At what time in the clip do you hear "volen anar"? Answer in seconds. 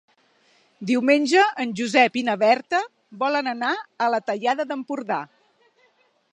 3.25-3.77